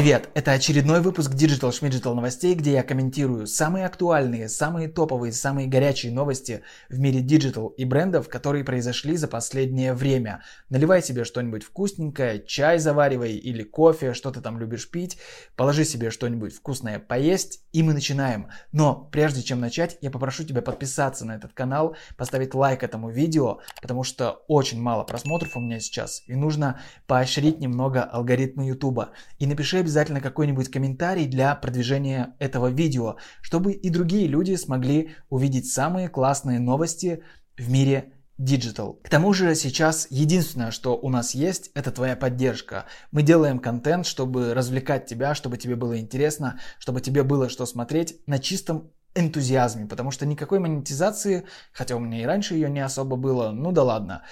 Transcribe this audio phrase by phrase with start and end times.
[0.00, 0.30] Привет!
[0.32, 6.10] Это очередной выпуск Digital Schmidgital новостей, где я комментирую самые актуальные, самые топовые, самые горячие
[6.10, 10.42] новости в мире Digital и брендов, которые произошли за последнее время.
[10.70, 15.18] Наливай себе что-нибудь вкусненькое, чай заваривай или кофе, что ты там любишь пить,
[15.54, 18.48] положи себе что-нибудь вкусное поесть и мы начинаем.
[18.72, 23.60] Но прежде чем начать, я попрошу тебя подписаться на этот канал, поставить лайк этому видео,
[23.82, 29.10] потому что очень мало просмотров у меня сейчас и нужно поощрить немного алгоритмы YouTube.
[29.38, 35.72] И напиши обязательно какой-нибудь комментарий для продвижения этого видео, чтобы и другие люди смогли увидеть
[35.72, 37.24] самые классные новости
[37.58, 39.02] в мире Digital.
[39.02, 42.86] К тому же сейчас единственное, что у нас есть, это твоя поддержка.
[43.10, 48.20] Мы делаем контент, чтобы развлекать тебя, чтобы тебе было интересно, чтобы тебе было что смотреть
[48.26, 53.16] на чистом энтузиазме, потому что никакой монетизации, хотя у меня и раньше ее не особо
[53.16, 54.22] было, ну да ладно.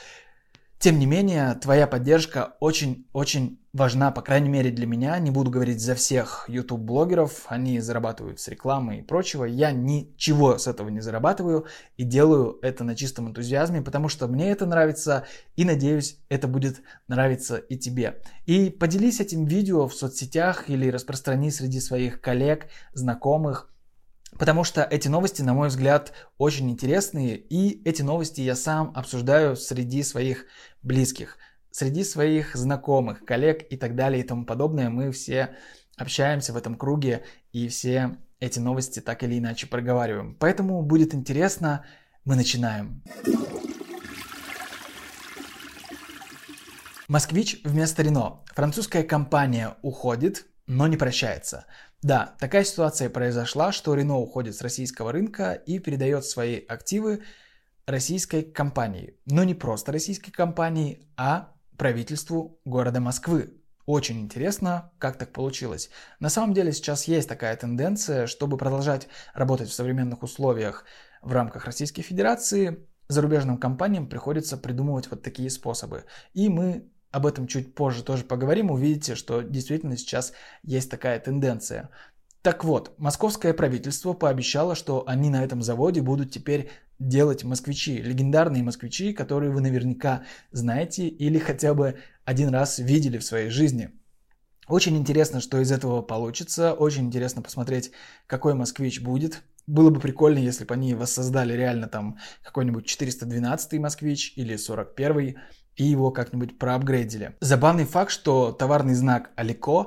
[0.79, 5.19] Тем не менее, твоя поддержка очень-очень важна, по крайней мере для меня.
[5.19, 9.45] Не буду говорить за всех YouTube-блогеров, они зарабатывают с рекламы и прочего.
[9.45, 14.51] Я ничего с этого не зарабатываю и делаю это на чистом энтузиазме, потому что мне
[14.51, 15.27] это нравится
[15.57, 18.23] и надеюсь, это будет нравиться и тебе.
[18.47, 23.69] И поделись этим видео в соцсетях или распространи среди своих коллег, знакомых,
[24.37, 29.57] Потому что эти новости, на мой взгляд, очень интересные, и эти новости я сам обсуждаю
[29.57, 30.47] среди своих
[30.83, 31.39] близких,
[31.71, 34.91] среди своих знакомых, коллег и так далее и тому подобное.
[34.91, 35.57] Мы все
[35.97, 40.37] общаемся в этом круге, и все эти новости так или иначе проговариваем.
[40.39, 41.85] Поэтому будет интересно,
[42.25, 43.03] мы начинаем.
[47.09, 48.45] Москвич вместо Рено.
[48.55, 51.65] Французская компания уходит, но не прощается.
[52.03, 57.23] Да, такая ситуация произошла, что Renault уходит с российского рынка и передает свои активы
[57.87, 59.17] российской компании.
[59.27, 63.55] Но не просто российской компании, а правительству города Москвы.
[63.87, 65.89] Очень интересно, как так получилось.
[66.21, 70.85] На самом деле сейчас есть такая тенденция, чтобы продолжать работать в современных условиях
[71.23, 76.05] в рамках Российской Федерации, зарубежным компаниям приходится придумывать вот такие способы.
[76.35, 81.91] И мы об этом чуть позже тоже поговорим, увидите, что действительно сейчас есть такая тенденция.
[82.43, 88.63] Так вот, московское правительство пообещало, что они на этом заводе будут теперь делать москвичи, легендарные
[88.63, 93.91] москвичи, которые вы наверняка знаете или хотя бы один раз видели в своей жизни.
[94.69, 97.91] Очень интересно, что из этого получится, очень интересно посмотреть,
[98.27, 99.43] какой москвич будет.
[99.67, 105.37] Было бы прикольно, если бы они воссоздали реально там какой-нибудь 412 москвич или 41
[105.79, 107.35] и его как-нибудь проапгрейдили.
[107.41, 109.87] Забавный факт, что товарный знак Алико,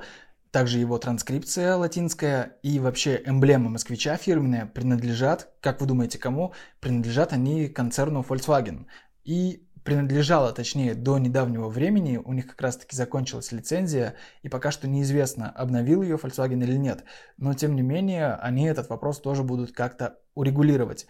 [0.50, 6.54] также его транскрипция латинская и вообще эмблема москвича фирменная принадлежат, как вы думаете, кому?
[6.80, 8.86] Принадлежат они концерну Volkswagen.
[9.24, 14.88] И принадлежала, точнее, до недавнего времени, у них как раз-таки закончилась лицензия, и пока что
[14.88, 17.04] неизвестно, обновил ее Volkswagen или нет.
[17.38, 21.08] Но, тем не менее, они этот вопрос тоже будут как-то урегулировать.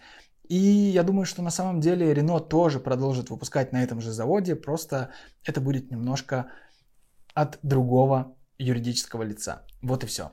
[0.52, 4.54] И я думаю, что на самом деле Рено тоже продолжит выпускать на этом же заводе,
[4.54, 5.08] просто
[5.44, 6.50] это будет немножко
[7.32, 9.62] от другого юридического лица.
[9.80, 10.32] Вот и все.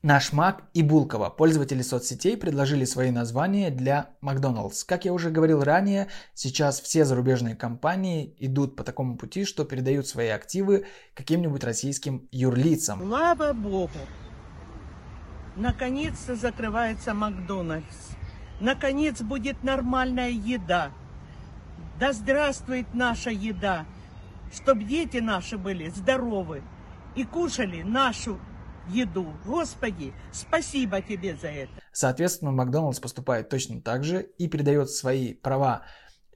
[0.00, 1.30] Наш Мак и Булкова.
[1.30, 4.84] Пользователи соцсетей предложили свои названия для Макдоналдс.
[4.84, 10.06] Как я уже говорил ранее, сейчас все зарубежные компании идут по такому пути, что передают
[10.06, 13.00] свои активы каким-нибудь российским юрлицам.
[13.00, 13.98] Слава Богу!
[15.58, 18.12] Наконец-то закрывается Макдональдс.
[18.60, 20.92] Наконец будет нормальная еда.
[21.98, 23.84] Да здравствует наша еда.
[24.52, 26.62] Чтобы дети наши были здоровы
[27.16, 28.38] и кушали нашу
[28.88, 29.34] еду.
[29.44, 31.72] Господи, спасибо тебе за это.
[31.90, 35.82] Соответственно, Макдональдс поступает точно так же и передает свои права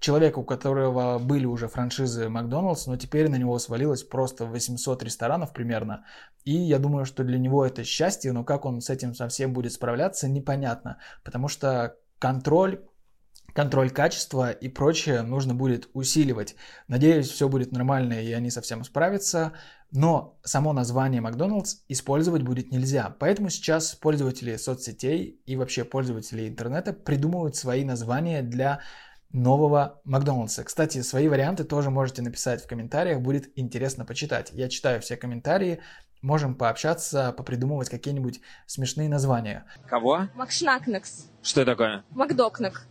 [0.03, 5.53] человека, у которого были уже франшизы Макдоналдс, но теперь на него свалилось просто 800 ресторанов
[5.53, 6.05] примерно.
[6.45, 9.73] И я думаю, что для него это счастье, но как он с этим совсем будет
[9.73, 10.99] справляться, непонятно.
[11.25, 12.81] Потому что контроль
[13.55, 16.57] контроль качества и прочее нужно будет усиливать.
[16.89, 19.53] Надеюсь, все будет нормально и они совсем справятся.
[19.91, 23.15] Но само название Макдоналдс использовать будет нельзя.
[23.21, 28.81] Поэтому сейчас пользователи соцсетей и вообще пользователи интернета придумывают свои названия для
[29.33, 30.65] нового Макдональдса.
[30.65, 34.51] Кстати, свои варианты тоже можете написать в комментариях, будет интересно почитать.
[34.53, 35.81] Я читаю все комментарии,
[36.21, 39.67] можем пообщаться, попридумывать какие-нибудь смешные названия.
[39.89, 40.29] Кого?
[40.35, 41.31] Макшнакнекс.
[41.43, 42.05] Что это такое?
[42.11, 42.87] Макдокнак.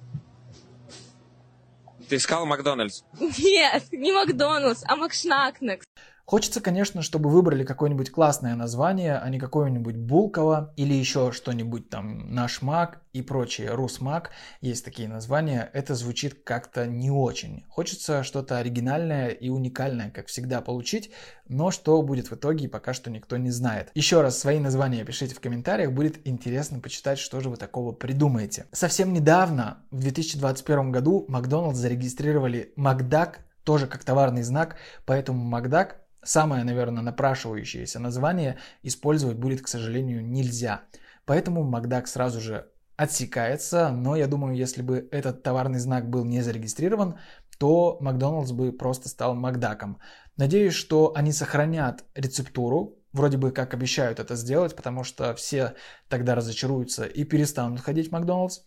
[2.09, 3.03] Ты искал Макдональдс?
[3.19, 5.85] Нет, не Макдоналдс, а Макшнакнекс.
[6.31, 12.33] Хочется, конечно, чтобы выбрали какое-нибудь классное название, а не какое-нибудь Булково или еще что-нибудь там
[12.33, 14.29] Наш Мак и прочее, Русмак.
[14.61, 15.69] Есть такие названия.
[15.73, 17.65] Это звучит как-то не очень.
[17.67, 21.11] Хочется что-то оригинальное и уникальное, как всегда, получить,
[21.49, 23.91] но что будет в итоге, пока что никто не знает.
[23.93, 28.67] Еще раз свои названия пишите в комментариях, будет интересно почитать, что же вы такого придумаете.
[28.71, 36.63] Совсем недавно, в 2021 году, Макдональдс зарегистрировали Макдак тоже как товарный знак, поэтому Макдак самое,
[36.63, 40.81] наверное, напрашивающееся название использовать будет, к сожалению, нельзя.
[41.25, 46.41] Поэтому Макдак сразу же отсекается, но я думаю, если бы этот товарный знак был не
[46.41, 47.17] зарегистрирован,
[47.57, 49.99] то Макдоналдс бы просто стал Макдаком.
[50.37, 55.75] Надеюсь, что они сохранят рецептуру, вроде бы как обещают это сделать, потому что все
[56.09, 58.61] тогда разочаруются и перестанут ходить в Макдоналдс.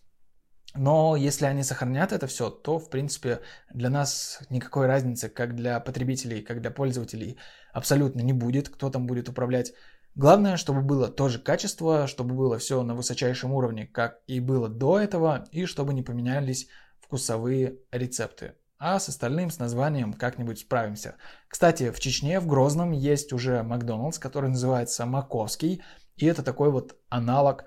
[0.75, 3.41] Но если они сохранят это все, то, в принципе,
[3.73, 7.37] для нас никакой разницы, как для потребителей, как для пользователей,
[7.73, 9.73] абсолютно не будет, кто там будет управлять.
[10.15, 14.99] Главное, чтобы было тоже качество, чтобы было все на высочайшем уровне, как и было до
[14.99, 16.67] этого, и чтобы не поменялись
[16.99, 18.55] вкусовые рецепты.
[18.77, 21.15] А с остальным, с названием как-нибудь справимся.
[21.47, 25.81] Кстати, в Чечне, в Грозном есть уже Макдоналдс, который называется Маковский,
[26.17, 27.65] и это такой вот аналог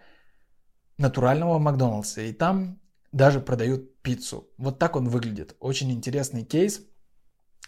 [0.99, 2.22] натурального Макдоналдса.
[2.22, 2.81] И там
[3.12, 4.49] даже продают пиццу.
[4.58, 5.56] Вот так он выглядит.
[5.60, 6.82] Очень интересный кейс.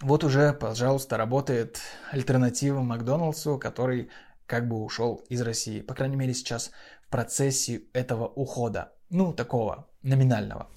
[0.00, 4.10] Вот уже, пожалуйста, работает альтернатива Макдоналдсу, который
[4.46, 5.80] как бы ушел из России.
[5.80, 6.70] По крайней мере, сейчас
[7.06, 8.92] в процессе этого ухода.
[9.10, 10.68] Ну, такого номинального.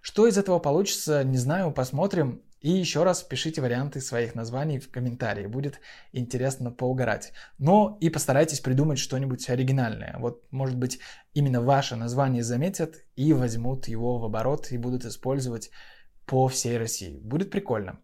[0.00, 2.42] Что из этого получится, не знаю, посмотрим.
[2.60, 5.80] И еще раз пишите варианты своих названий в комментарии, будет
[6.12, 7.32] интересно поугарать.
[7.58, 10.16] Но и постарайтесь придумать что-нибудь оригинальное.
[10.18, 10.98] Вот, может быть,
[11.34, 15.70] именно ваше название заметят и возьмут его в оборот и будут использовать
[16.26, 17.20] по всей России.
[17.22, 18.00] Будет прикольно.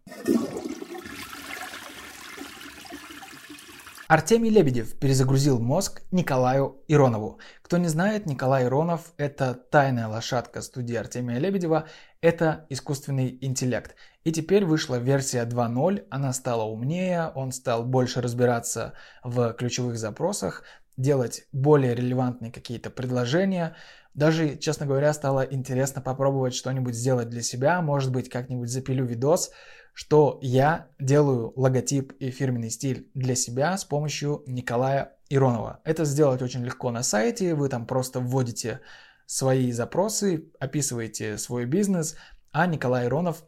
[4.07, 7.39] Артемий Лебедев перезагрузил мозг Николаю Иронову.
[7.63, 11.87] Кто не знает, Николай Иронов– это тайная лошадка студии Артемия Лебедева,
[12.21, 13.95] это искусственный интеллект.
[14.25, 18.93] И теперь вышла версия 2.0, она стала умнее, он стал больше разбираться
[19.23, 20.63] в ключевых запросах,
[20.97, 23.75] делать более релевантные какие-то предложения.
[24.15, 29.51] Даже, честно говоря, стало интересно попробовать что-нибудь сделать для себя, может быть, как-нибудь запилю видос,
[29.93, 35.81] что я делаю логотип и фирменный стиль для себя с помощью Николая Иронова.
[35.83, 38.79] Это сделать очень легко на сайте, вы там просто вводите
[39.27, 42.15] свои запросы, описываете свой бизнес,
[42.51, 43.43] а Николай Иронов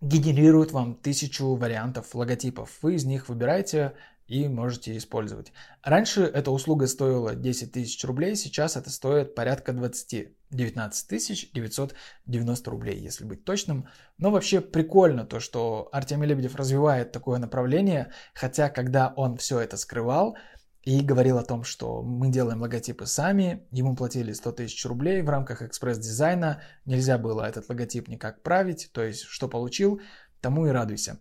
[0.00, 2.70] генерирует вам тысячу вариантов логотипов.
[2.82, 3.94] Вы из них выбираете
[4.26, 5.52] и можете использовать.
[5.82, 10.28] Раньше эта услуга стоила 10 тысяч рублей, сейчас это стоит порядка 20.
[10.50, 13.88] 19 тысяч 990 рублей, если быть точным.
[14.18, 19.76] Но вообще прикольно то, что Артемий Лебедев развивает такое направление, хотя когда он все это
[19.76, 20.36] скрывал
[20.82, 25.28] и говорил о том, что мы делаем логотипы сами, ему платили 100 тысяч рублей в
[25.28, 30.00] рамках экспресс-дизайна, нельзя было этот логотип никак править, то есть что получил,
[30.40, 31.18] тому и радуйся.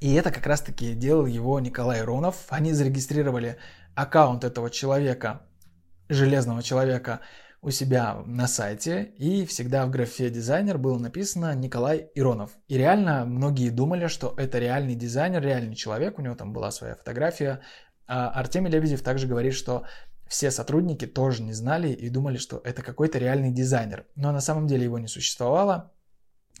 [0.00, 2.46] И это как раз-таки делал его Николай Ронов.
[2.50, 3.58] Они зарегистрировали
[3.96, 5.42] аккаунт этого человека,
[6.08, 7.20] железного человека,
[7.60, 12.52] у себя на сайте, и всегда в графе «дизайнер» было написано Николай Иронов.
[12.68, 16.94] И реально многие думали, что это реальный дизайнер, реальный человек, у него там была своя
[16.94, 17.60] фотография.
[18.08, 19.84] А Артемий Лебедев также говорит, что
[20.26, 24.06] все сотрудники тоже не знали и думали, что это какой-то реальный дизайнер.
[24.16, 25.92] Но на самом деле его не существовало.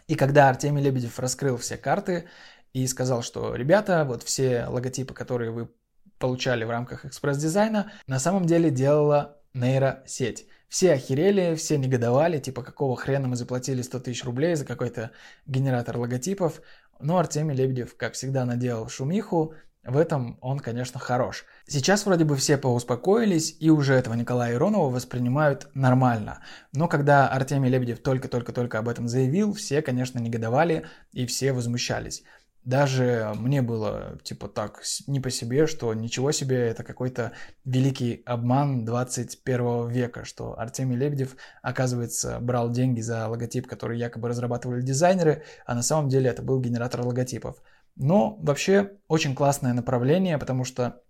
[0.06, 2.28] И когда Артемий Лебедев раскрыл все карты
[2.72, 5.70] и сказал, что ребята, вот все логотипы, которые вы
[6.18, 10.46] получали в рамках экспресс-дизайна, на самом деле делала нейросеть.
[10.68, 15.12] Все охерели, все негодовали, типа какого хрена мы заплатили 100 тысяч рублей за какой-то
[15.46, 16.60] генератор логотипов.
[17.00, 21.44] Но Артемий Лебедев, как всегда, наделал шумиху, в этом он, конечно, хорош.
[21.66, 26.40] Сейчас вроде бы все поуспокоились и уже этого Николая Иронова воспринимают нормально.
[26.72, 32.22] Но когда Артемий Лебедев только-только-только об этом заявил, все, конечно, негодовали и все возмущались.
[32.68, 37.32] Даже мне было типа так не по себе, что ничего себе, это какой-то
[37.64, 44.82] великий обман 21 века, что Артемий Лебедев, оказывается, брал деньги за логотип, который якобы разрабатывали
[44.82, 47.56] дизайнеры, а на самом деле это был генератор логотипов.
[47.98, 51.02] Но вообще очень классное направление, потому что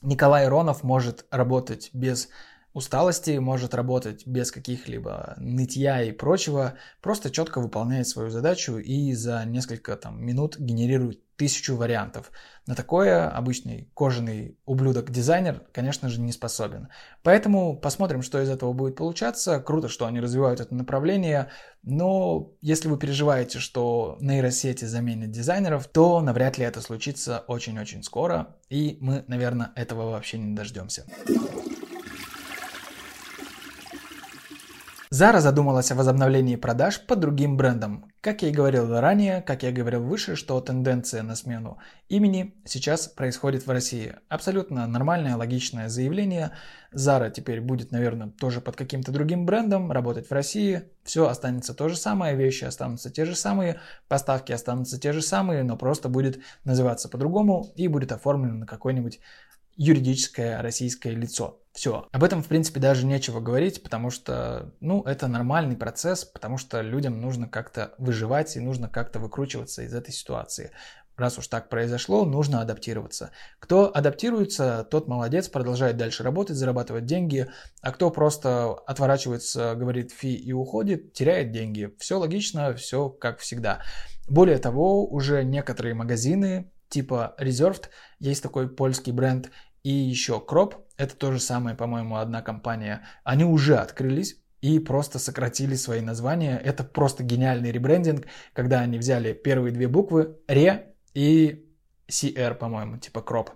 [0.00, 2.30] Николай Ронов может работать без
[2.72, 9.44] усталости, может работать без каких-либо нытья и прочего, просто четко выполняет свою задачу и за
[9.44, 12.30] несколько там, минут генерирует тысячу вариантов.
[12.66, 16.88] На такое обычный кожаный ублюдок-дизайнер, конечно же, не способен.
[17.22, 19.58] Поэтому посмотрим, что из этого будет получаться.
[19.58, 21.48] Круто, что они развивают это направление,
[21.82, 28.56] но если вы переживаете, что нейросети заменят дизайнеров, то навряд ли это случится очень-очень скоро,
[28.68, 31.06] и мы, наверное, этого вообще не дождемся.
[35.12, 38.10] Zara задумалась о возобновлении продаж под другим брендом.
[38.22, 41.76] Как я и говорил ранее, как я говорил выше, что тенденция на смену
[42.08, 44.14] имени сейчас происходит в России.
[44.30, 46.52] Абсолютно нормальное, логичное заявление.
[46.94, 50.84] Zara теперь будет, наверное, тоже под каким-то другим брендом работать в России.
[51.04, 55.62] Все останется то же самое, вещи останутся те же самые, поставки останутся те же самые,
[55.62, 59.20] но просто будет называться по-другому и будет оформлено на какой-нибудь
[59.76, 61.61] юридическое российское лицо.
[61.72, 62.06] Все.
[62.12, 66.82] Об этом, в принципе, даже нечего говорить, потому что, ну, это нормальный процесс, потому что
[66.82, 70.72] людям нужно как-то выживать и нужно как-то выкручиваться из этой ситуации.
[71.16, 73.30] Раз уж так произошло, нужно адаптироваться.
[73.58, 77.48] Кто адаптируется, тот молодец, продолжает дальше работать, зарабатывать деньги,
[77.80, 81.94] а кто просто отворачивается, говорит фи и уходит, теряет деньги.
[81.98, 83.82] Все логично, все как всегда.
[84.28, 87.84] Более того, уже некоторые магазины типа Reserved,
[88.18, 89.50] есть такой польский бренд,
[89.82, 95.18] и еще Crop, это то же самое, по-моему, одна компания, они уже открылись и просто
[95.18, 96.56] сократили свои названия.
[96.56, 100.84] Это просто гениальный ребрендинг, когда они взяли первые две буквы Re
[101.14, 101.66] и
[102.08, 103.48] CR, по-моему, типа Crop.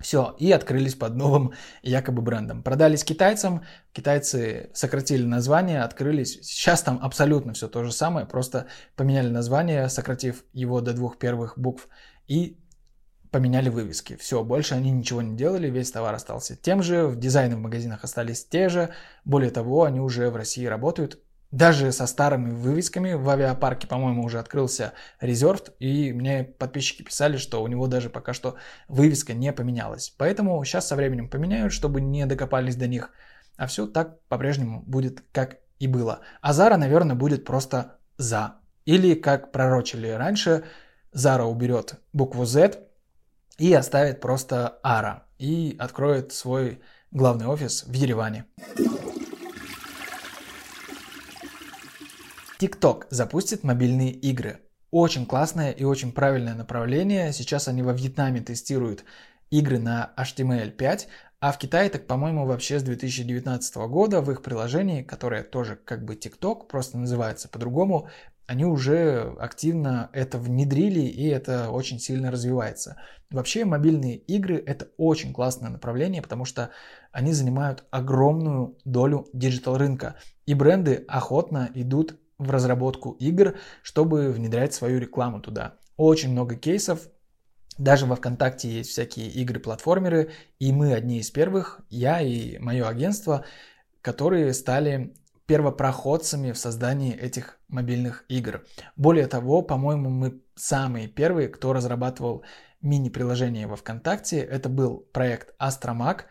[0.00, 2.62] Все, и открылись под новым якобы брендом.
[2.62, 6.40] Продались китайцам, китайцы сократили название, открылись.
[6.42, 8.66] Сейчас там абсолютно все то же самое, просто
[8.96, 11.88] поменяли название, сократив его до двух первых букв
[12.26, 12.58] и
[13.32, 14.14] поменяли вывески.
[14.16, 18.04] Все, больше они ничего не делали, весь товар остался тем же, в дизайны в магазинах
[18.04, 18.90] остались те же.
[19.24, 21.18] Более того, они уже в России работают.
[21.50, 27.62] Даже со старыми вывесками в авиапарке, по-моему, уже открылся резерв, и мне подписчики писали, что
[27.62, 28.56] у него даже пока что
[28.88, 30.14] вывеска не поменялась.
[30.16, 33.10] Поэтому сейчас со временем поменяют, чтобы не докопались до них.
[33.56, 36.20] А все так по-прежнему будет, как и было.
[36.40, 38.56] А Зара, наверное, будет просто «за».
[38.84, 40.64] Или, как пророчили раньше,
[41.14, 42.91] Zara уберет букву Z
[43.62, 46.80] и оставит просто ARA и откроет свой
[47.12, 48.46] главный офис в Ереване.
[52.58, 54.58] TikTok запустит мобильные игры.
[54.90, 57.32] Очень классное и очень правильное направление.
[57.32, 59.04] Сейчас они во Вьетнаме тестируют
[59.50, 61.02] игры на HTML5,
[61.38, 66.04] а в Китае, так, по-моему, вообще с 2019 года в их приложении, которое тоже как
[66.04, 68.08] бы TikTok, просто называется по-другому,
[68.52, 72.98] они уже активно это внедрили, и это очень сильно развивается.
[73.30, 76.68] Вообще мобильные игры это очень классное направление, потому что
[77.12, 80.16] они занимают огромную долю диджитал рынка.
[80.44, 85.78] И бренды охотно идут в разработку игр, чтобы внедрять свою рекламу туда.
[85.96, 87.08] Очень много кейсов,
[87.78, 90.28] даже во ВКонтакте есть всякие игры-платформеры,
[90.58, 93.46] и мы одни из первых, я и мое агентство,
[94.02, 95.14] которые стали
[95.52, 98.64] первопроходцами в создании этих мобильных игр.
[98.96, 102.42] Более того, по-моему, мы самые первые, кто разрабатывал
[102.80, 104.38] мини-приложение во ВКонтакте.
[104.38, 106.22] Это был проект Astromag.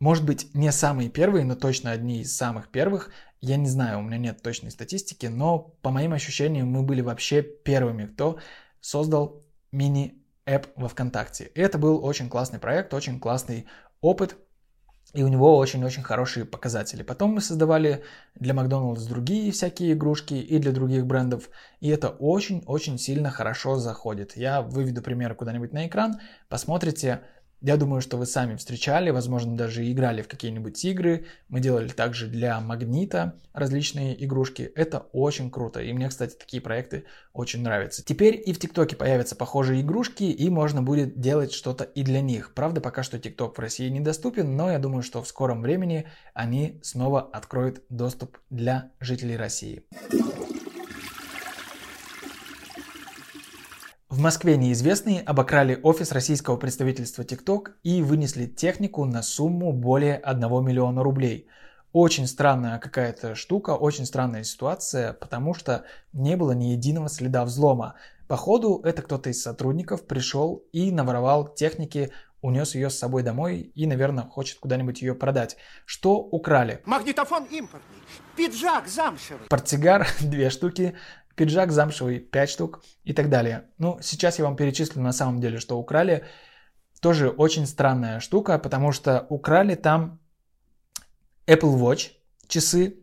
[0.00, 3.12] Может быть, не самые первые, но точно одни из самых первых.
[3.40, 7.42] Я не знаю, у меня нет точной статистики, но по моим ощущениям мы были вообще
[7.42, 8.40] первыми, кто
[8.80, 11.44] создал мини-эп во ВКонтакте.
[11.44, 13.66] И это был очень классный проект, очень классный
[14.00, 14.36] опыт,
[15.14, 17.04] и у него очень-очень хорошие показатели.
[17.04, 18.02] Потом мы создавали
[18.34, 21.50] для Макдоналдс другие всякие игрушки и для других брендов.
[21.80, 24.36] И это очень-очень сильно хорошо заходит.
[24.36, 26.20] Я выведу пример куда-нибудь на экран.
[26.48, 27.20] Посмотрите,
[27.64, 31.24] я думаю, что вы сами встречали, возможно, даже играли в какие-нибудь игры.
[31.48, 34.70] Мы делали также для Магнита различные игрушки.
[34.74, 35.80] Это очень круто.
[35.80, 38.04] И мне, кстати, такие проекты очень нравятся.
[38.04, 42.52] Теперь и в ТикТоке появятся похожие игрушки, и можно будет делать что-то и для них.
[42.52, 46.80] Правда, пока что ТикТок в России недоступен, но я думаю, что в скором времени они
[46.82, 49.84] снова откроют доступ для жителей России.
[54.14, 60.64] В Москве неизвестные обокрали офис российского представительства TikTok и вынесли технику на сумму более 1
[60.64, 61.48] миллиона рублей.
[61.92, 67.96] Очень странная какая-то штука, очень странная ситуация, потому что не было ни единого следа взлома.
[68.28, 73.84] Походу, это кто-то из сотрудников пришел и наворовал техники, унес ее с собой домой и,
[73.84, 75.56] наверное, хочет куда-нибудь ее продать.
[75.86, 76.82] Что украли?
[76.84, 77.96] Магнитофон импортный,
[78.36, 79.48] пиджак замшевый.
[79.48, 80.94] Портсигар, две штуки,
[81.34, 83.64] пиджак замшевый 5 штук и так далее.
[83.78, 86.24] Ну, сейчас я вам перечислю на самом деле, что украли.
[87.00, 90.20] Тоже очень странная штука, потому что украли там
[91.46, 92.12] Apple Watch,
[92.48, 92.96] часы,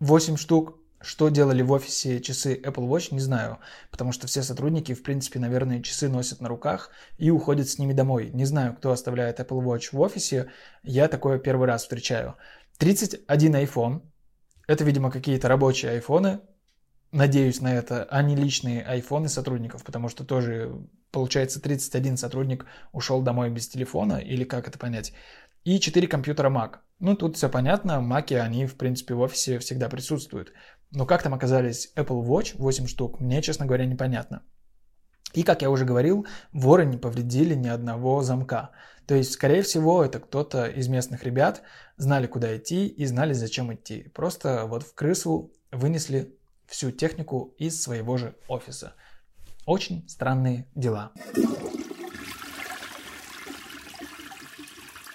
[0.00, 0.78] 8 штук.
[1.04, 3.58] Что делали в офисе часы Apple Watch, не знаю.
[3.90, 7.92] Потому что все сотрудники, в принципе, наверное, часы носят на руках и уходят с ними
[7.92, 8.30] домой.
[8.32, 10.52] Не знаю, кто оставляет Apple Watch в офисе.
[10.84, 12.36] Я такое первый раз встречаю.
[12.78, 14.02] 31 iPhone.
[14.68, 16.38] Это, видимо, какие-то рабочие айфоны.
[17.12, 20.72] Надеюсь на это, а не личные айфоны сотрудников, потому что тоже,
[21.10, 25.12] получается, 31 сотрудник ушел домой без телефона, или как это понять.
[25.64, 26.78] И 4 компьютера Mac.
[27.00, 30.52] Ну, тут все понятно, маки, они, в принципе, в офисе всегда присутствуют.
[30.90, 34.42] Но как там оказались Apple Watch 8 штук, мне, честно говоря, непонятно.
[35.34, 38.70] И, как я уже говорил, воры не повредили ни одного замка.
[39.06, 41.62] То есть, скорее всего, это кто-то из местных ребят
[41.98, 44.10] знали, куда идти и знали, зачем идти.
[44.14, 46.38] Просто вот в крысу вынесли
[46.72, 48.94] всю технику из своего же офиса.
[49.66, 51.12] Очень странные дела.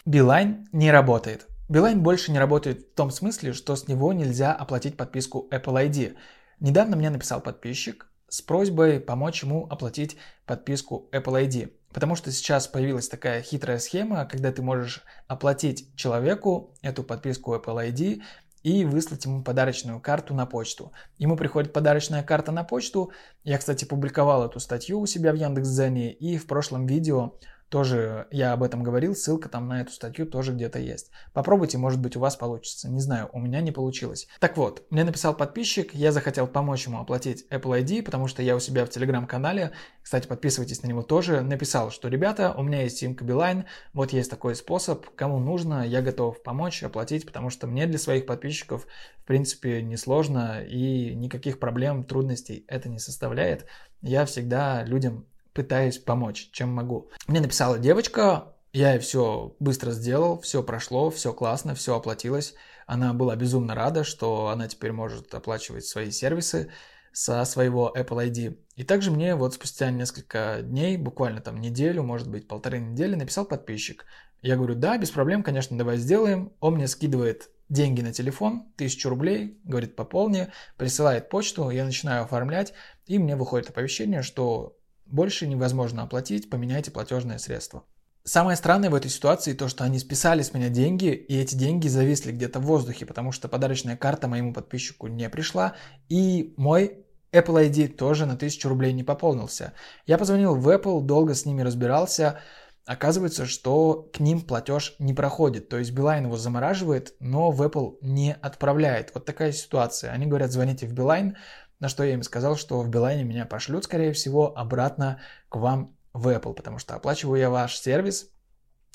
[0.06, 1.48] Билайн не работает.
[1.68, 6.16] Билайн больше не работает в том смысле, что с него нельзя оплатить подписку Apple ID.
[6.60, 11.74] Недавно мне написал подписчик с просьбой помочь ему оплатить подписку Apple ID.
[11.92, 17.92] Потому что сейчас появилась такая хитрая схема, когда ты можешь оплатить человеку эту подписку Apple
[17.92, 18.22] ID
[18.64, 20.92] и выслать ему подарочную карту на почту.
[21.18, 23.12] Ему приходит подарочная карта на почту.
[23.44, 27.34] Я, кстати, публиковал эту статью у себя в Яндекс.Дзене и в прошлом видео
[27.70, 31.12] тоже я об этом говорил, ссылка там на эту статью тоже где-то есть.
[31.34, 32.90] Попробуйте, может быть у вас получится.
[32.90, 34.28] Не знаю, у меня не получилось.
[34.40, 38.56] Так вот, мне написал подписчик, я захотел помочь ему оплатить Apple ID, потому что я
[38.56, 39.72] у себя в телеграм-канале,
[40.02, 44.32] кстати, подписывайтесь на него тоже, написал, что ребята, у меня есть симка Билайн, вот есть
[44.32, 49.26] такой способ, кому нужно, я готов помочь, оплатить, потому что мне для своих подписчиков, в
[49.26, 53.66] принципе, несложно и никаких проблем, трудностей это не составляет.
[54.02, 55.26] Я всегда людям
[55.58, 57.10] пытаюсь помочь, чем могу.
[57.28, 62.54] Мне написала девочка, я все быстро сделал, все прошло, все классно, все оплатилось.
[62.86, 66.70] Она была безумно рада, что она теперь может оплачивать свои сервисы
[67.12, 68.60] со своего Apple ID.
[68.76, 73.46] И также мне вот спустя несколько дней, буквально там неделю, может быть полторы недели, написал
[73.46, 74.06] подписчик.
[74.44, 76.54] Я говорю, да, без проблем, конечно, давай сделаем.
[76.60, 82.74] Он мне скидывает деньги на телефон, тысячу рублей, говорит, пополни, присылает почту, я начинаю оформлять,
[83.08, 84.77] и мне выходит оповещение, что
[85.10, 87.84] больше невозможно оплатить, поменяйте платежное средство.
[88.24, 91.88] Самое странное в этой ситуации то, что они списали с меня деньги, и эти деньги
[91.88, 95.76] зависли где-то в воздухе, потому что подарочная карта моему подписчику не пришла,
[96.10, 99.74] и мой Apple ID тоже на 1000 рублей не пополнился.
[100.06, 102.40] Я позвонил в Apple, долго с ними разбирался.
[102.86, 105.68] Оказывается, что к ним платеж не проходит.
[105.68, 109.12] То есть Билайн его замораживает, но в Apple не отправляет.
[109.14, 110.12] Вот такая ситуация.
[110.12, 111.36] Они говорят, звоните в Билайн,
[111.80, 115.96] на что я им сказал, что в Билайне меня пошлют, скорее всего, обратно к вам
[116.14, 118.32] в Apple, потому что оплачиваю я ваш сервис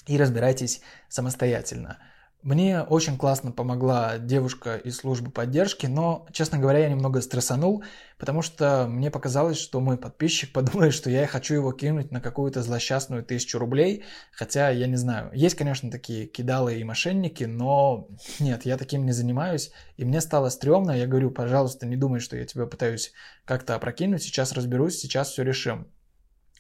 [0.07, 1.99] и разбирайтесь самостоятельно.
[2.42, 7.85] Мне очень классно помогла девушка из службы поддержки, но, честно говоря, я немного стрессанул,
[8.18, 12.61] потому что мне показалось, что мой подписчик подумает, что я хочу его кинуть на какую-то
[12.62, 14.02] злосчастную тысячу рублей,
[14.33, 15.31] хотя я не знаю.
[15.33, 18.09] Есть, конечно, такие кидалы и мошенники, но
[18.40, 22.37] нет, я таким не занимаюсь, и мне стало стрёмно, я говорю, пожалуйста, не думай, что
[22.37, 23.12] я тебя пытаюсь
[23.44, 25.87] как-то опрокинуть, сейчас разберусь, сейчас все решим.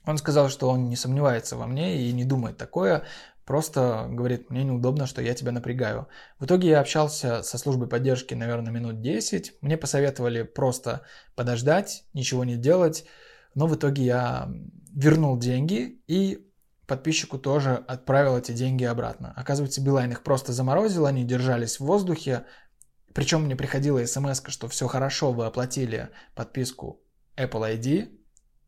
[0.04, 3.04] Он сказал, что он не сомневается во мне и не думает такое,
[3.44, 6.08] Просто говорит, мне неудобно, что я тебя напрягаю.
[6.38, 9.54] В итоге я общался со службой поддержки, наверное, минут 10.
[9.62, 11.02] Мне посоветовали просто
[11.34, 13.04] подождать, ничего не делать.
[13.54, 14.48] Но в итоге я
[14.94, 16.46] вернул деньги и
[16.86, 19.32] подписчику тоже отправил эти деньги обратно.
[19.36, 22.44] Оказывается, Билайн их просто заморозил, они держались в воздухе.
[23.14, 27.02] Причем мне приходила смс, что все хорошо, вы оплатили подписку
[27.36, 28.18] Apple ID,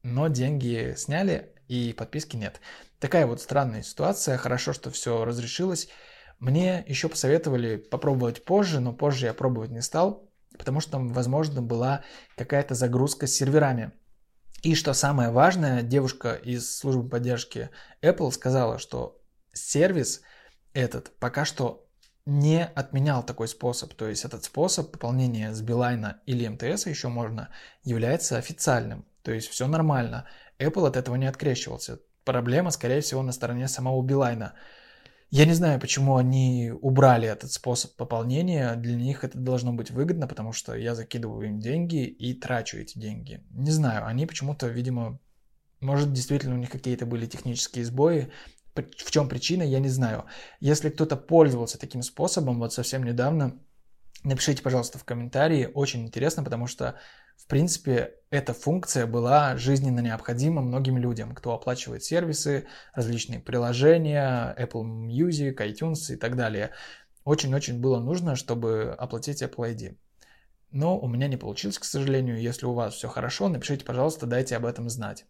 [0.03, 2.61] но деньги сняли и подписки нет.
[3.05, 4.39] Такая вот странная ситуация.
[4.39, 5.91] Хорошо, что все разрешилось.
[6.39, 11.61] Мне еще посоветовали попробовать позже, но позже я пробовать не стал, потому что там, возможно,
[11.61, 12.03] была
[12.35, 13.93] какая-то загрузка с серверами.
[14.63, 17.69] И что самое важное, девушка из службы поддержки
[18.01, 19.21] Apple сказала, что
[19.53, 20.23] сервис
[20.73, 21.87] этот пока что
[22.25, 23.93] не отменял такой способ.
[23.93, 27.51] То есть этот способ пополнения с Билайна или МТС еще можно
[27.83, 29.05] является официальным.
[29.21, 30.27] То есть все нормально.
[30.59, 34.55] Apple от этого не открещивался проблема, скорее всего, на стороне самого Билайна.
[35.31, 38.77] Я не знаю, почему они убрали этот способ пополнения.
[38.77, 42.99] Для них это должно быть выгодно, потому что я закидываю им деньги и трачу эти
[42.99, 43.43] деньги.
[43.51, 45.19] Не знаю, они почему-то, видимо,
[45.81, 48.31] может, действительно у них какие-то были технические сбои.
[48.75, 50.25] В чем причина, я не знаю.
[50.61, 53.59] Если кто-то пользовался таким способом, вот совсем недавно,
[54.25, 55.71] напишите, пожалуйста, в комментарии.
[55.73, 56.97] Очень интересно, потому что
[57.37, 64.85] в принципе, эта функция была жизненно необходима многим людям, кто оплачивает сервисы, различные приложения, Apple
[64.85, 66.71] Music, iTunes и так далее.
[67.25, 69.97] очень-очень было нужно, чтобы оплатить Apple ID.
[70.71, 72.41] Но у меня не получилось, к сожалению.
[72.41, 75.25] Если у вас все хорошо, напишите, пожалуйста, дайте об этом знать.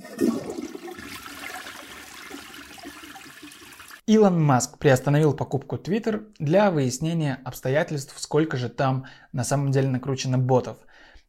[4.06, 10.36] Илон Маск приостановил покупку Twitter для выяснения обстоятельств, сколько же там на самом деле накручено
[10.36, 10.76] ботов.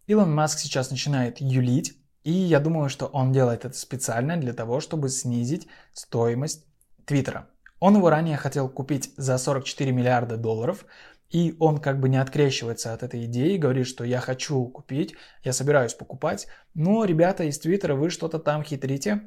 [0.08, 4.82] Илон Маск сейчас начинает юлить, и я думаю, что он делает это специально для того,
[4.82, 6.66] чтобы снизить стоимость
[7.06, 7.48] Твиттера.
[7.80, 10.86] Он его ранее хотел купить за 44 миллиарда долларов,
[11.30, 15.54] и он как бы не открещивается от этой идеи, говорит, что я хочу купить, я
[15.54, 19.22] собираюсь покупать, но ребята из Твиттера, вы что-то там хитрите,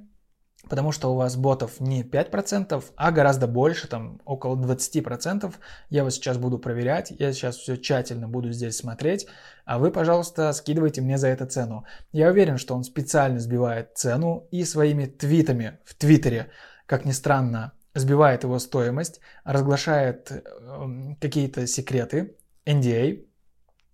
[0.69, 5.55] потому что у вас ботов не 5%, а гораздо больше, там около 20%.
[5.91, 9.27] Я вас сейчас буду проверять, я сейчас все тщательно буду здесь смотреть,
[9.65, 11.85] а вы, пожалуйста, скидывайте мне за это цену.
[12.13, 16.51] Я уверен, что он специально сбивает цену и своими твитами в Твиттере,
[16.87, 23.28] как ни странно, сбивает его стоимость, разглашает э, какие-то секреты, NDA,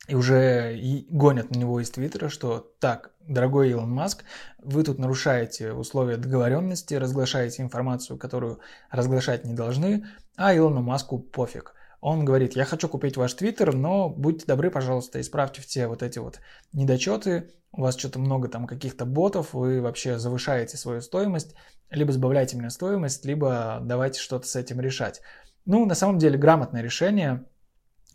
[0.06, 4.24] и уже и гонят на него из Твиттера, что так, дорогой Илон Маск,
[4.58, 11.74] вы тут нарушаете условия договоренности, разглашаете информацию, которую разглашать не должны, а Илону Маску пофиг.
[12.00, 16.18] Он говорит, я хочу купить ваш Твиттер, но будьте добры, пожалуйста, исправьте все вот эти
[16.18, 16.38] вот
[16.74, 21.54] недочеты, у вас что-то много там каких-то ботов, вы вообще завышаете свою стоимость,
[21.90, 25.22] либо сбавляйте мне стоимость, либо давайте что-то с этим решать.
[25.64, 27.46] Ну, на самом деле, грамотное решение,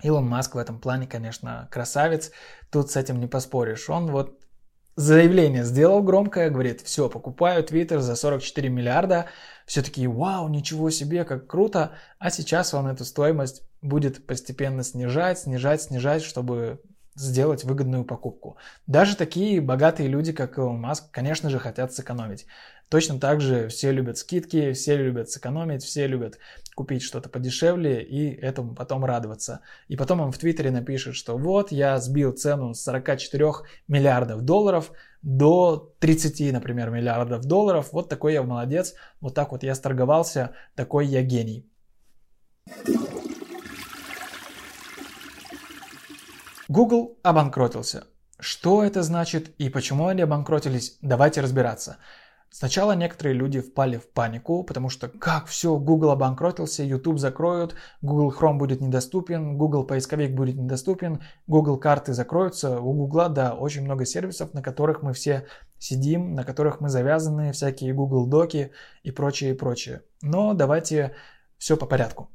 [0.01, 2.31] Илон Маск в этом плане, конечно, красавец,
[2.71, 3.89] тут с этим не поспоришь.
[3.89, 4.39] Он вот
[4.95, 9.25] заявление сделал громкое, говорит, все, покупаю Твиттер за 44 миллиарда.
[9.65, 11.91] Все таки вау, ничего себе, как круто.
[12.17, 16.81] А сейчас он эту стоимость будет постепенно снижать, снижать, снижать, чтобы
[17.19, 18.57] сделать выгодную покупку.
[18.87, 22.45] Даже такие богатые люди, как Илон Маск, конечно же, хотят сэкономить.
[22.89, 26.39] Точно так же все любят скидки, все любят сэкономить, все любят
[26.73, 29.59] купить что-то подешевле и этому потом радоваться.
[29.89, 33.51] И потом он в Твиттере напишет, что вот я сбил цену с 44
[33.87, 37.89] миллиардов долларов до 30, например, миллиардов долларов.
[37.91, 41.69] Вот такой я молодец, вот так вот я сторговался, такой я гений.
[46.69, 48.03] Google обанкротился.
[48.39, 51.97] Что это значит и почему они обанкротились, давайте разбираться.
[52.51, 58.31] Сначала некоторые люди впали в панику, потому что как все, Google обанкротился, YouTube закроют, Google
[58.31, 62.79] Chrome будет недоступен, Google поисковик будет недоступен, Google карты закроются.
[62.79, 65.47] У Google, да, очень много сервисов, на которых мы все
[65.79, 70.03] сидим, на которых мы завязаны, всякие Google Доки и прочее, и прочее.
[70.21, 71.15] Но давайте
[71.57, 72.29] все по порядку.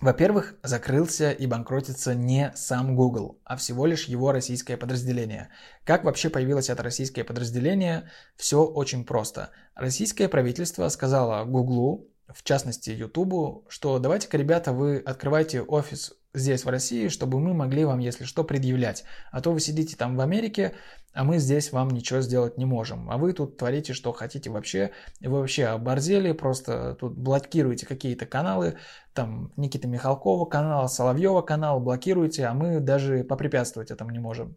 [0.00, 5.50] Во-первых, закрылся и банкротится не сам Google, а всего лишь его российское подразделение.
[5.84, 8.10] Как вообще появилось это российское подразделение?
[8.36, 9.50] Все очень просто.
[9.74, 16.68] Российское правительство сказало Google, в частности YouTube, что давайте-ка, ребята, вы открывайте офис здесь, в
[16.68, 19.04] России, чтобы мы могли вам, если что, предъявлять.
[19.30, 20.74] А то вы сидите там в Америке,
[21.12, 23.10] а мы здесь вам ничего сделать не можем.
[23.10, 24.90] А вы тут творите, что хотите вообще.
[25.20, 28.76] Вы вообще оборзели, просто тут блокируете какие-то каналы,
[29.14, 34.56] там Никита Михалкова канал, Соловьева канал, блокируете, а мы даже попрепятствовать этому не можем.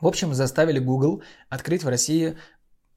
[0.00, 2.36] В общем, заставили Google открыть в России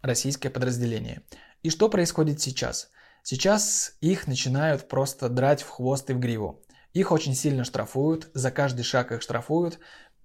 [0.01, 1.23] российское подразделение.
[1.63, 2.89] И что происходит сейчас?
[3.23, 6.64] Сейчас их начинают просто драть в хвост и в гриву.
[6.95, 9.79] Их очень сильно штрафуют, за каждый шаг их штрафуют,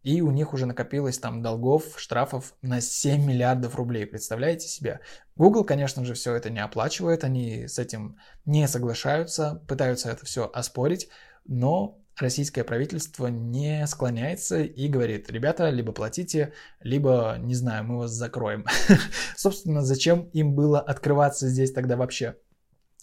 [0.05, 4.07] и у них уже накопилось там долгов, штрафов на 7 миллиардов рублей.
[4.07, 5.01] Представляете себе?
[5.35, 10.49] Google, конечно же, все это не оплачивает, они с этим не соглашаются, пытаются это все
[10.49, 11.09] оспорить,
[11.45, 18.13] но российское правительство не склоняется и говорит, ребята, либо платите, либо, не знаю, мы вас
[18.13, 18.65] закроем.
[19.37, 22.37] Собственно, зачем им было открываться здесь тогда вообще?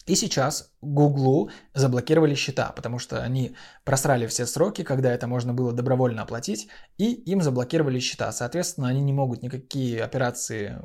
[0.08, 5.74] И сейчас Гуглу заблокировали счета, потому что они просрали все сроки, когда это можно было
[5.74, 8.32] добровольно оплатить, и им заблокировали счета.
[8.32, 10.82] Соответственно, они не могут никакие операции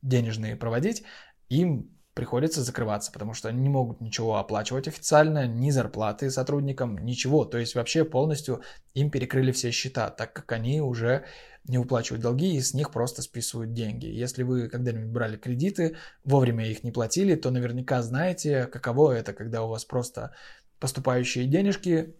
[0.00, 1.04] денежные проводить,
[1.50, 7.44] им приходится закрываться, потому что они не могут ничего оплачивать официально, ни зарплаты сотрудникам, ничего.
[7.44, 8.62] То есть вообще полностью
[8.94, 11.24] им перекрыли все счета, так как они уже
[11.64, 14.06] не выплачивают долги и с них просто списывают деньги.
[14.06, 19.62] Если вы когда-нибудь брали кредиты, вовремя их не платили, то наверняка знаете, каково это, когда
[19.62, 20.34] у вас просто
[20.80, 22.16] поступающие денежки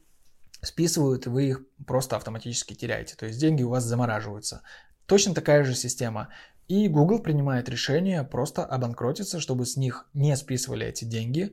[0.62, 3.16] списывают, и вы их просто автоматически теряете.
[3.16, 4.62] То есть деньги у вас замораживаются.
[5.06, 6.28] Точно такая же система.
[6.68, 11.52] И Google принимает решение просто обанкротиться, чтобы с них не списывали эти деньги,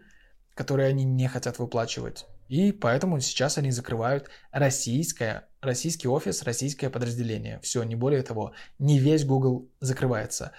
[0.53, 2.27] которые они не хотят выплачивать.
[2.49, 7.59] И поэтому сейчас они закрывают российское российский офис, российское подразделение.
[7.61, 10.51] Все, не более того, не весь Google закрывается.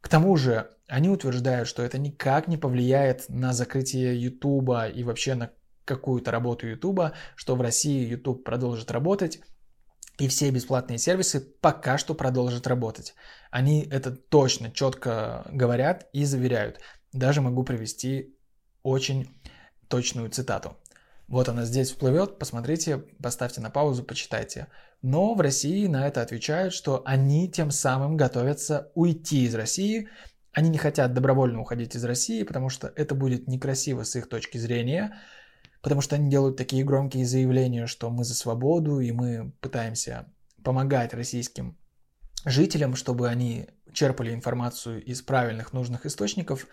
[0.00, 5.34] К тому же, они утверждают, что это никак не повлияет на закрытие YouTube и вообще
[5.34, 5.50] на
[5.84, 9.40] какую-то работу YouTube, что в России YouTube продолжит работать,
[10.18, 13.14] и все бесплатные сервисы пока что продолжат работать.
[13.50, 16.80] Они это точно, четко говорят и заверяют.
[17.12, 18.36] Даже могу привести
[18.82, 19.28] очень
[19.88, 20.76] точную цитату.
[21.30, 24.66] Вот она здесь всплывет, посмотрите, поставьте на паузу, почитайте.
[25.00, 30.08] Но в России на это отвечают, что они тем самым готовятся уйти из России.
[30.52, 34.58] Они не хотят добровольно уходить из России, потому что это будет некрасиво с их точки
[34.58, 35.18] зрения
[35.82, 40.26] потому что они делают такие громкие заявления, что мы за свободу, и мы пытаемся
[40.62, 41.76] помогать российским
[42.44, 46.66] жителям, чтобы они черпали информацию из правильных, нужных источников,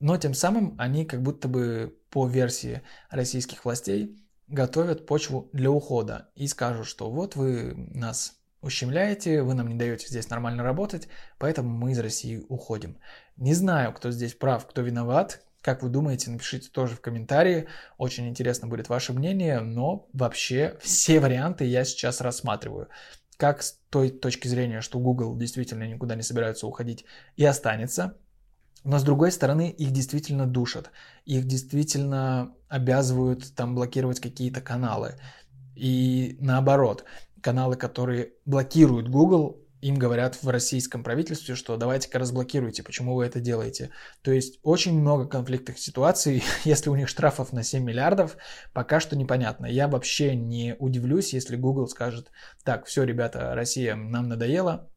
[0.00, 4.16] но тем самым они как будто бы по версии российских властей
[4.48, 10.08] готовят почву для ухода и скажут, что вот вы нас ущемляете, вы нам не даете
[10.08, 11.08] здесь нормально работать,
[11.38, 12.98] поэтому мы из России уходим.
[13.36, 17.68] Не знаю, кто здесь прав, кто виноват, как вы думаете, напишите тоже в комментарии.
[17.98, 22.88] Очень интересно будет ваше мнение, но вообще все варианты я сейчас рассматриваю.
[23.36, 27.04] Как с той точки зрения, что Google действительно никуда не собираются уходить
[27.36, 28.16] и останется,
[28.84, 30.90] но с другой стороны, их действительно душат.
[31.24, 35.16] Их действительно обязывают там блокировать какие-то каналы.
[35.74, 37.04] И наоборот,
[37.42, 43.40] каналы, которые блокируют Google, им говорят в российском правительстве, что давайте-ка разблокируйте, почему вы это
[43.40, 43.90] делаете.
[44.22, 48.36] То есть очень много конфликтных ситуаций, если у них штрафов на 7 миллиардов,
[48.72, 49.66] пока что непонятно.
[49.66, 52.30] Я вообще не удивлюсь, если Google скажет,
[52.64, 54.90] так, все, ребята, Россия, нам надоело,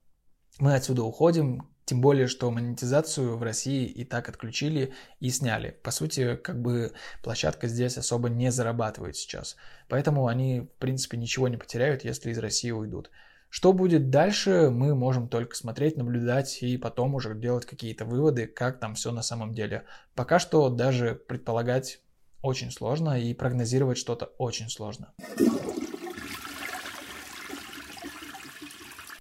[0.59, 5.77] мы отсюда уходим, тем более, что монетизацию в России и так отключили и сняли.
[5.83, 6.93] По сути, как бы
[7.23, 9.55] площадка здесь особо не зарабатывает сейчас.
[9.89, 13.09] Поэтому они, в принципе, ничего не потеряют, если из России уйдут.
[13.49, 18.79] Что будет дальше, мы можем только смотреть, наблюдать и потом уже делать какие-то выводы, как
[18.79, 19.83] там все на самом деле.
[20.15, 21.99] Пока что даже предполагать
[22.41, 25.13] очень сложно и прогнозировать что-то очень сложно.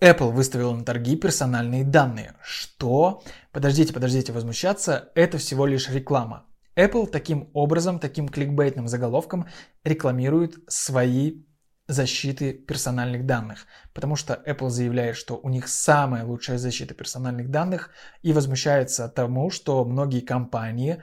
[0.03, 2.35] Apple выставила на торги персональные данные.
[2.43, 3.23] Что?
[3.53, 5.13] Подождите, подождите, возмущаться.
[5.15, 6.47] Это всего лишь реклама.
[6.75, 9.47] Apple таким образом, таким кликбейтным заголовком
[9.85, 11.45] рекламирует свои
[11.87, 17.91] защиты персональных данных, потому что Apple заявляет, что у них самая лучшая защита персональных данных
[18.23, 21.01] и возмущается тому, что многие компании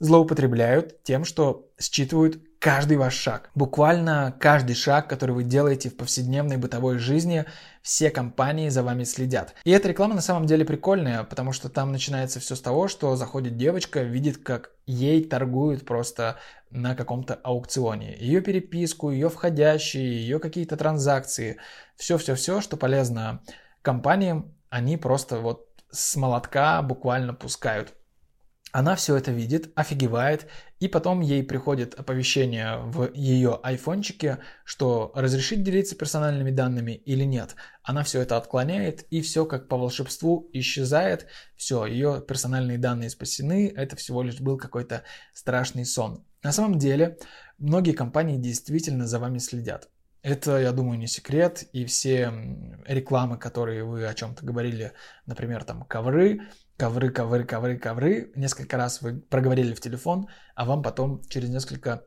[0.00, 3.50] злоупотребляют тем, что считывают каждый ваш шаг.
[3.54, 7.46] Буквально каждый шаг, который вы делаете в повседневной бытовой жизни,
[7.82, 9.54] все компании за вами следят.
[9.64, 13.16] И эта реклама на самом деле прикольная, потому что там начинается все с того, что
[13.16, 16.38] заходит девочка, видит, как ей торгуют просто
[16.70, 18.14] на каком-то аукционе.
[18.18, 21.56] Ее переписку, ее входящие, ее какие-то транзакции,
[21.96, 23.40] все-все-все, что полезно
[23.80, 27.94] компаниям, они просто вот с молотка буквально пускают.
[28.72, 30.46] Она все это видит, офигевает,
[30.78, 37.56] и потом ей приходит оповещение в ее айфончике, что разрешить делиться персональными данными или нет.
[37.82, 41.26] Она все это отклоняет, и все как по волшебству исчезает.
[41.56, 45.02] Все, ее персональные данные спасены, это всего лишь был какой-то
[45.34, 46.24] страшный сон.
[46.42, 47.18] На самом деле,
[47.58, 49.88] многие компании действительно за вами следят.
[50.22, 52.32] Это, я думаю, не секрет, и все
[52.86, 54.92] рекламы, которые вы о чем-то говорили,
[55.24, 56.42] например, там ковры,
[56.80, 62.04] ковры, ковры, ковры, ковры, несколько раз вы проговорили в телефон, а вам потом через несколько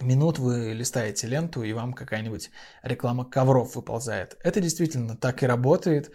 [0.00, 2.50] минут вы листаете ленту, и вам какая-нибудь
[2.82, 4.36] реклама ковров выползает.
[4.42, 6.10] Это действительно так и работает.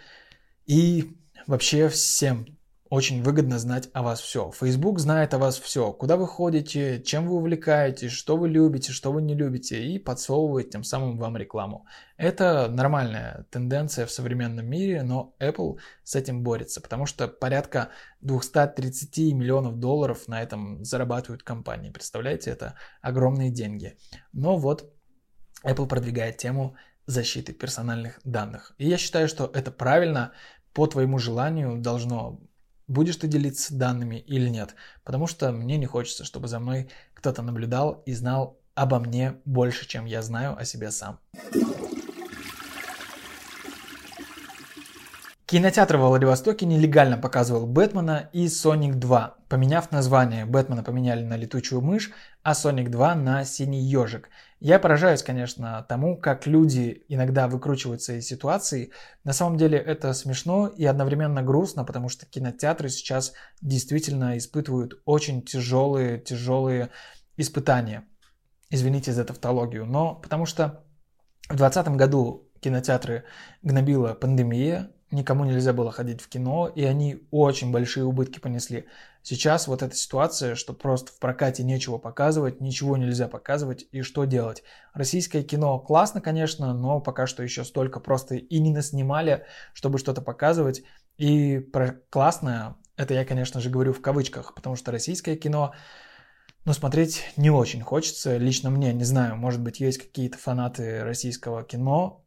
[0.66, 2.57] И вообще всем
[2.90, 4.50] очень выгодно знать о вас все.
[4.50, 5.92] Facebook знает о вас все.
[5.92, 9.84] Куда вы ходите, чем вы увлекаетесь, что вы любите, что вы не любите.
[9.84, 11.86] И подсовывает тем самым вам рекламу.
[12.16, 16.80] Это нормальная тенденция в современном мире, но Apple с этим борется.
[16.80, 17.90] Потому что порядка
[18.22, 21.90] 230 миллионов долларов на этом зарабатывают компании.
[21.90, 23.96] Представляете, это огромные деньги.
[24.32, 24.90] Но вот
[25.62, 26.74] Apple продвигает тему
[27.06, 28.74] защиты персональных данных.
[28.78, 30.32] И я считаю, что это правильно,
[30.72, 32.38] по твоему желанию должно
[32.88, 34.74] будешь ты делиться данными или нет.
[35.04, 39.86] Потому что мне не хочется, чтобы за мной кто-то наблюдал и знал обо мне больше,
[39.86, 41.20] чем я знаю о себе сам.
[45.50, 50.44] Кинотеатр в Владивостоке нелегально показывал Бэтмена и Соник 2, поменяв название.
[50.44, 52.10] Бэтмена поменяли на летучую мышь,
[52.42, 54.28] а Соник 2 на синий ежик.
[54.60, 58.92] Я поражаюсь, конечно, тому, как люди иногда выкручиваются из ситуации.
[59.24, 63.32] На самом деле это смешно и одновременно грустно, потому что кинотеатры сейчас
[63.62, 66.90] действительно испытывают очень тяжелые, тяжелые
[67.38, 68.04] испытания.
[68.68, 70.84] Извините за тавтологию, но потому что
[71.44, 73.24] в 2020 году кинотеатры
[73.62, 78.86] гнобила пандемия, никому нельзя было ходить в кино, и они очень большие убытки понесли.
[79.22, 84.24] Сейчас вот эта ситуация, что просто в прокате нечего показывать, ничего нельзя показывать, и что
[84.24, 84.62] делать?
[84.94, 90.22] Российское кино классно, конечно, но пока что еще столько просто и не наснимали, чтобы что-то
[90.22, 90.82] показывать.
[91.16, 95.74] И про классное, это я, конечно же, говорю в кавычках, потому что российское кино,
[96.64, 98.36] ну, смотреть не очень хочется.
[98.36, 102.24] Лично мне, не знаю, может быть, есть какие-то фанаты российского кино,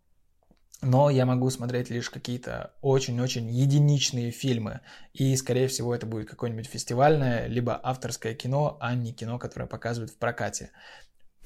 [0.81, 4.81] но я могу смотреть лишь какие-то очень-очень единичные фильмы.
[5.13, 10.11] И, скорее всего, это будет какое-нибудь фестивальное, либо авторское кино, а не кино, которое показывают
[10.11, 10.71] в прокате.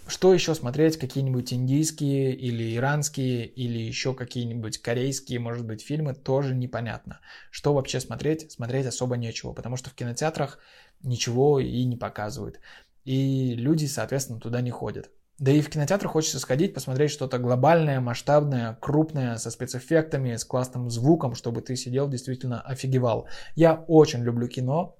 [0.07, 0.97] Что еще смотреть?
[0.97, 7.19] Какие-нибудь индийские или иранские или еще какие-нибудь корейские, может быть, фильмы, тоже непонятно.
[7.49, 8.51] Что вообще смотреть?
[8.51, 10.59] Смотреть особо нечего, потому что в кинотеатрах
[11.01, 12.59] ничего и не показывают.
[13.03, 15.09] И люди, соответственно, туда не ходят.
[15.37, 20.89] Да и в кинотеатр хочется сходить, посмотреть что-то глобальное, масштабное, крупное, со спецэффектами, с классным
[20.89, 23.27] звуком, чтобы ты сидел, действительно офигевал.
[23.55, 24.97] Я очень люблю кино,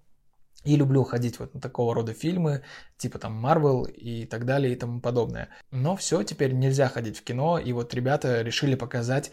[0.66, 2.64] и люблю ходить вот на такого рода фильмы,
[2.98, 5.50] типа там Марвел и так далее и тому подобное.
[5.72, 9.32] Но все, теперь нельзя ходить в кино, и вот ребята решили показать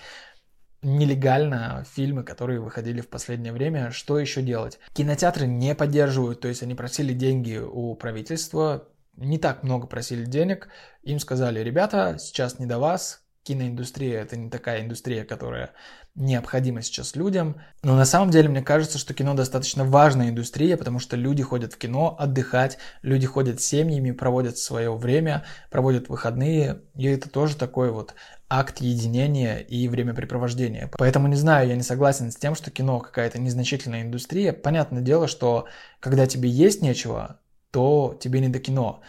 [0.83, 3.91] нелегально фильмы, которые выходили в последнее время.
[3.93, 4.79] Что еще делать?
[4.93, 10.68] Кинотеатры не поддерживают, то есть они просили деньги у правительства, не так много просили денег,
[11.03, 15.72] им сказали, ребята, сейчас не до вас, киноиндустрия это не такая индустрия, которая
[16.14, 17.61] необходима сейчас людям.
[17.83, 21.72] Но на самом деле мне кажется, что кино достаточно важная индустрия, потому что люди ходят
[21.72, 27.57] в кино отдыхать, люди ходят с семьями, проводят свое время, проводят выходные, и это тоже
[27.57, 28.14] такой вот
[28.48, 30.90] акт единения и времяпрепровождения.
[30.98, 34.53] Поэтому не знаю, я не согласен с тем, что кино какая-то незначительная индустрия.
[34.53, 35.66] Понятное дело, что
[36.01, 37.40] когда тебе есть нечего,
[37.73, 39.03] то тебе не до кино.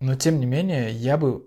[0.00, 1.46] Но тем не менее, я бы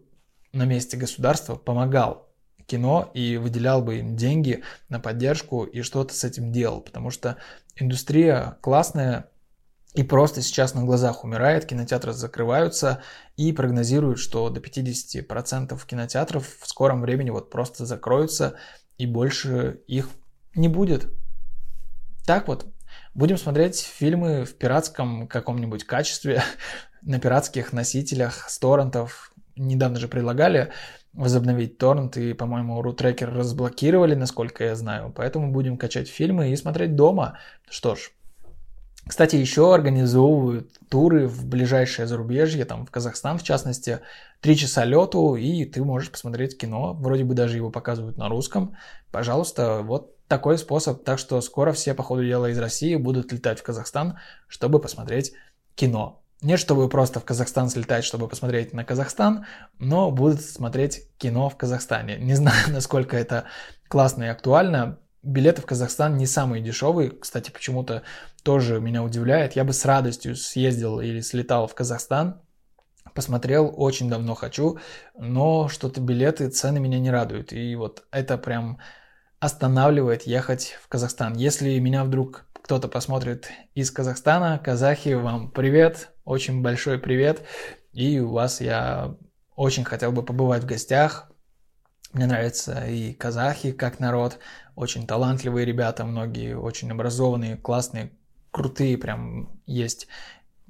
[0.53, 2.29] на месте государства помогал
[2.65, 7.37] кино и выделял бы им деньги на поддержку и что-то с этим делал, потому что
[7.75, 9.31] индустрия классная
[9.93, 13.01] и просто сейчас на глазах умирает, кинотеатры закрываются
[13.35, 18.55] и прогнозируют, что до 50% кинотеатров в скором времени вот просто закроются
[18.97, 20.09] и больше их
[20.55, 21.11] не будет.
[22.25, 22.67] Так вот,
[23.13, 26.43] Будем смотреть фильмы в пиратском каком-нибудь качестве,
[27.01, 29.33] на пиратских носителях с торрентов.
[29.57, 30.71] Недавно же предлагали
[31.13, 35.11] возобновить торрент, и, по-моему, рутрекер разблокировали, насколько я знаю.
[35.13, 37.37] Поэтому будем качать фильмы и смотреть дома.
[37.69, 38.11] Что ж,
[39.05, 43.99] кстати, еще организовывают туры в ближайшее зарубежье, там в Казахстан в частности,
[44.41, 48.75] три часа лету, и ты можешь посмотреть кино, вроде бы даже его показывают на русском.
[49.11, 51.03] Пожалуйста, вот такой способ.
[51.03, 55.33] Так что скоро все, по ходу дела, из России будут летать в Казахстан, чтобы посмотреть
[55.75, 56.23] кино.
[56.41, 59.45] Не чтобы просто в Казахстан слетать, чтобы посмотреть на Казахстан,
[59.77, 62.17] но будут смотреть кино в Казахстане.
[62.17, 63.45] Не знаю, насколько это
[63.87, 64.97] классно и актуально.
[65.21, 67.11] Билеты в Казахстан не самые дешевые.
[67.11, 68.01] Кстати, почему-то
[68.41, 69.55] тоже меня удивляет.
[69.55, 72.41] Я бы с радостью съездил или слетал в Казахстан.
[73.13, 74.79] Посмотрел, очень давно хочу,
[75.17, 77.51] но что-то билеты, цены меня не радуют.
[77.51, 78.79] И вот это прям
[79.39, 81.33] останавливает ехать в Казахстан.
[81.35, 87.41] Если меня вдруг кто-то посмотрит из Казахстана, казахи, вам привет, очень большой привет.
[87.91, 89.17] И у вас я
[89.55, 91.29] очень хотел бы побывать в гостях.
[92.13, 94.39] Мне нравятся и казахи как народ,
[94.75, 98.11] очень талантливые ребята, многие очень образованные, классные,
[98.51, 100.07] крутые прям есть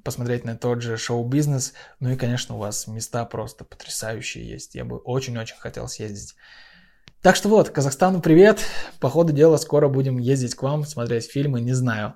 [0.04, 1.74] посмотреть на тот же шоу-бизнес.
[2.00, 4.76] Ну и, конечно, у вас места просто потрясающие есть.
[4.76, 6.36] Я бы очень-очень хотел съездить.
[7.22, 8.62] Так что вот, Казахстану привет.
[9.00, 12.16] По ходу дела скоро будем ездить к вам, смотреть фильмы, не знаю.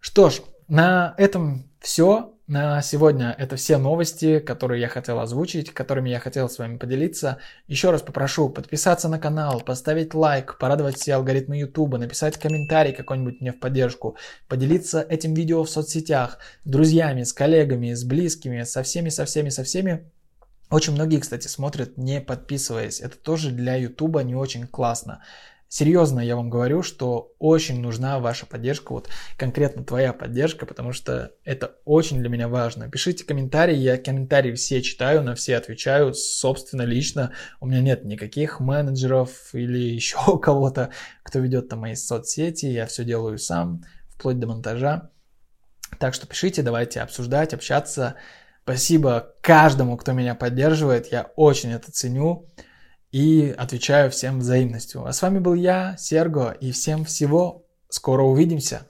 [0.00, 2.33] Что ж, на этом все.
[2.46, 7.38] На сегодня это все новости, которые я хотел озвучить, которыми я хотел с вами поделиться.
[7.68, 13.40] Еще раз попрошу подписаться на канал, поставить лайк, порадовать все алгоритмы YouTube, написать комментарий какой-нибудь
[13.40, 18.82] мне в поддержку, поделиться этим видео в соцсетях с друзьями, с коллегами, с близкими, со
[18.82, 20.10] всеми, со всеми, со всеми.
[20.68, 23.00] Очень многие, кстати, смотрят не подписываясь.
[23.00, 25.22] Это тоже для YouTube не очень классно.
[25.76, 31.32] Серьезно я вам говорю, что очень нужна ваша поддержка, вот конкретно твоя поддержка, потому что
[31.42, 32.88] это очень для меня важно.
[32.88, 37.32] Пишите комментарии, я комментарии все читаю, на все отвечаю, собственно, лично.
[37.58, 40.90] У меня нет никаких менеджеров или еще кого-то,
[41.24, 45.10] кто ведет там мои соцсети, я все делаю сам, вплоть до монтажа.
[45.98, 48.14] Так что пишите, давайте обсуждать, общаться.
[48.62, 51.10] Спасибо каждому, кто меня поддерживает.
[51.10, 52.48] Я очень это ценю
[53.14, 55.06] и отвечаю всем взаимностью.
[55.06, 57.64] А с вами был я, Серго, и всем всего.
[57.88, 58.88] Скоро увидимся.